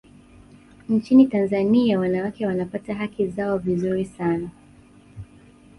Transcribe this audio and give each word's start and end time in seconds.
nchini 0.89 1.27
tanzania 1.27 1.99
wanawake 1.99 2.45
wanapata 2.47 2.95
haki 2.95 3.27
zao 3.27 3.57
vizuri 3.57 4.05
sana 4.05 4.49